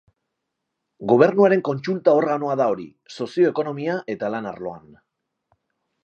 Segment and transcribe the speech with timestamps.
[1.11, 4.89] Gobernuaren kontsulta-organoa da hori, sozio-ekonomia eta lan arloan.